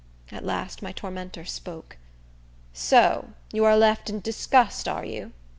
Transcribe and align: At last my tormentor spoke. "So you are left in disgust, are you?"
At 0.31 0.43
last 0.43 0.81
my 0.81 0.91
tormentor 0.91 1.45
spoke. 1.45 1.97
"So 2.73 3.33
you 3.53 3.63
are 3.65 3.77
left 3.77 4.09
in 4.09 4.19
disgust, 4.19 4.87
are 4.87 5.05
you?" 5.05 5.31